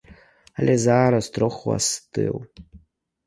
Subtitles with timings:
[0.59, 2.35] Але зараз троху астыў.